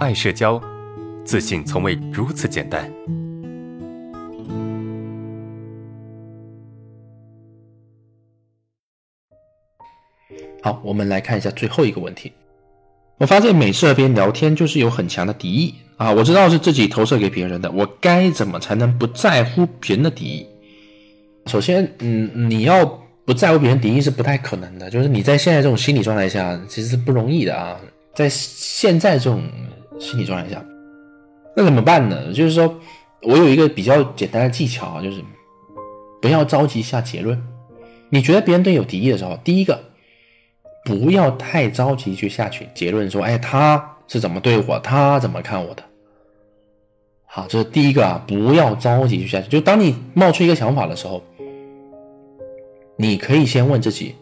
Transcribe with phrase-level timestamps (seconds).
[0.00, 0.58] 爱社交，
[1.26, 2.90] 自信从未如此简单。
[10.62, 12.32] 好，我们来看一下最后一个问题。
[13.18, 16.10] 我发现每次和别人聊天，就是有很强的敌意啊！
[16.10, 20.46] 我知道是自己投射给别人的，我该怎么才能不在乎别人的敌意？
[21.44, 22.86] 首先，嗯，你要
[23.26, 27.78] 不在乎别人敌意是不太可能的，就是你在现在这种心理状态下，其实是不容易的啊。
[28.14, 29.42] 在现在这种
[30.00, 30.64] 心理状态下，
[31.54, 32.32] 那怎么办呢？
[32.32, 32.80] 就是说
[33.22, 35.22] 我有一个比较简单的技巧啊，就是
[36.20, 37.40] 不要着急下结论。
[38.08, 39.84] 你觉得别人对你有敌意的时候，第一个。
[40.82, 45.82] 不要太着急去下去结论，说，哎，他是怎么对我，他怎么看我的？
[47.26, 49.48] 好，这是第一个啊，不要着急去下去。
[49.50, 51.22] 就当你冒出一个想法的时候，
[52.96, 54.14] 你可以先问自己，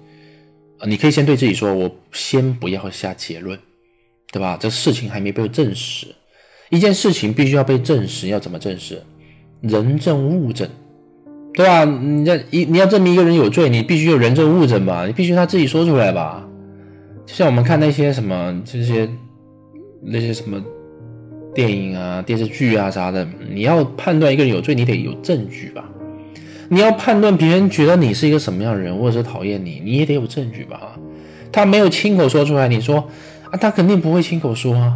[0.84, 3.56] 你可以先对自己说，我先不要下结论，
[4.32, 4.56] 对吧？
[4.60, 6.06] 这事情还没被证实，
[6.70, 9.02] 一件事情必须要被证实，要怎么证实？
[9.60, 10.68] 人证物证。
[11.54, 11.84] 对吧？
[11.84, 15.06] 你要一你要证明一个人有罪，你必须有人证物证吧？
[15.06, 16.46] 你必须他自己说出来吧？
[17.26, 19.09] 就像我们看那些什么这些
[20.01, 20.62] 那些什么
[21.52, 25.90] 电影啊、电视剧啊啥的，你要判断一个人有罪，你得有证据吧？
[26.68, 30.96] 你要判断别人觉得你是一个什么样的人，或者是讨厌你，你也得有证据吧？
[31.51, 33.09] 他没有亲口说出来，你说
[33.51, 34.95] 啊，他肯定不会亲口说啊。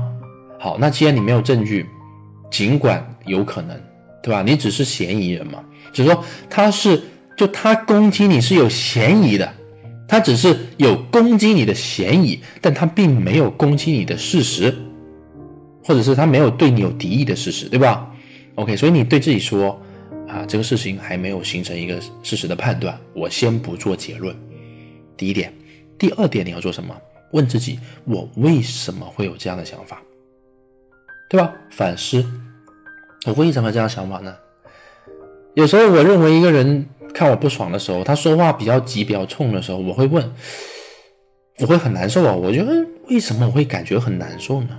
[0.58, 1.86] 好，那既然你没有证据，
[2.50, 3.80] 尽管有可能，
[4.22, 4.42] 对吧？
[4.42, 5.62] 你只是嫌疑人嘛。
[5.92, 7.02] 只是说他是
[7.36, 9.52] 就他攻击你是有嫌疑的，
[10.06, 14.74] 他只是有攻击你的嫌疑，但他并没有攻击你的事实，
[15.84, 18.08] 或者是他没有对你有敌意的事实，对吧
[18.54, 19.80] ？OK，所以你对自己说
[20.28, 24.34] 啊，这个事情还没有形成一个事实的判断，我先不做结论。
[25.16, 25.52] 第一点，
[25.98, 26.94] 第二点你要做什么？
[27.32, 30.02] 问自己，我为什么会有这样的想法，
[31.28, 31.52] 对吧？
[31.70, 32.24] 反思，
[33.26, 34.34] 我为什么这样想法呢？
[35.54, 40.32] 有时候我认为一个人看我不爽的时候，他说话比较急、比较冲的时候，我会问，
[41.58, 42.32] 我会很难受啊。
[42.32, 44.78] 我觉得为什么我会感觉很难受呢？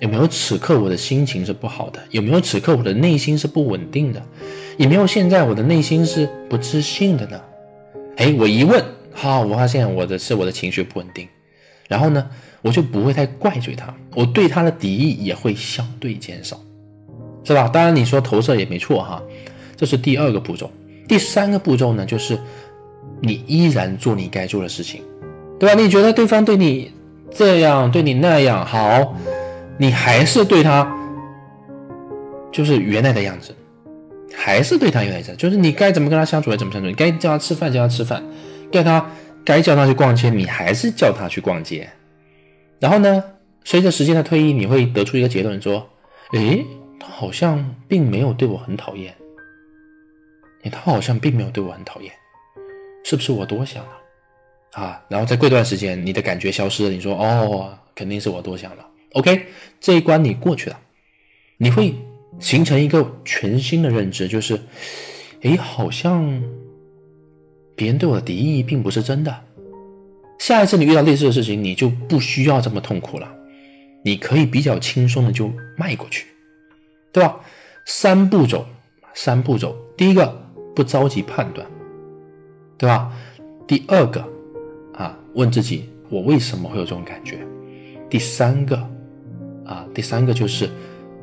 [0.00, 2.00] 有没有此刻我的心情是不好的？
[2.10, 4.22] 有没有此刻我的内心是不稳定的？
[4.76, 7.40] 有没有现在我的内心是不自信的呢？
[8.16, 8.84] 哎，我一问，
[9.18, 11.26] 好，我发现我的是我的情绪不稳定。
[11.88, 12.30] 然后呢，
[12.62, 16.60] 我就不会太怪罪他，我对他的敌意也会相对减少。
[17.44, 17.66] 是吧？
[17.66, 19.22] 当然你说投射也没错哈，
[19.74, 20.70] 这是第二个步骤。
[21.08, 22.38] 第三个步骤呢，就是
[23.22, 25.02] 你依然做你该做的事情，
[25.58, 25.80] 对吧？
[25.80, 26.92] 你觉得对方对你
[27.30, 29.16] 这样，对你那样好，
[29.78, 30.86] 你还是对他
[32.52, 33.54] 就是原来的样子，
[34.34, 36.88] 还是对他原来的样，就是你该怎么跟他相处，怎么相处。
[36.88, 38.22] 你该叫他吃饭，叫他吃饭；
[38.70, 39.10] 该他
[39.44, 41.88] 该叫他去逛街，你还是叫他去逛街。
[42.78, 43.24] 然后呢，
[43.64, 45.88] 随着时间的推移，你会得出一个结论，说：
[46.32, 46.64] 诶。
[47.00, 49.14] 他好像并没有对我很讨厌，
[50.70, 52.12] 他好像并没有对我很讨厌，
[53.04, 53.90] 是不是我多想了
[54.72, 55.00] 啊？
[55.08, 58.84] 然后再过一段时间，你的感觉消失了，你说哦，肯定是我多想了。
[59.12, 59.46] OK，
[59.80, 60.80] 这一关你过去了，
[61.56, 61.94] 你会
[62.40, 64.60] 形成一个全新的认知，就是，
[65.42, 66.42] 哎，好像
[67.78, 69.34] 别人对我的敌意并不是真的。
[70.38, 73.28] 下一次你遇到类似的事情，你就不需要这么痛苦了，
[74.04, 76.26] 你可以比较轻松的就迈过去。
[77.10, 77.40] 对吧？
[77.86, 78.66] 三步走，
[79.14, 79.74] 三步走。
[79.96, 80.36] 第一个，
[80.74, 81.66] 不着急判断，
[82.76, 83.10] 对吧？
[83.66, 84.20] 第二个，
[84.92, 87.38] 啊，问自己，我为什么会有这种感觉？
[88.10, 88.76] 第三个，
[89.64, 90.68] 啊，第三个就是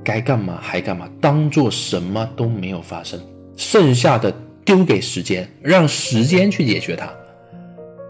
[0.03, 3.19] 该干嘛还干嘛，当做什么都没有发生，
[3.55, 4.33] 剩下的
[4.65, 7.07] 丢给时间，让时间去解决它。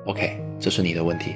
[0.05, 1.35] OK，这是你的问题。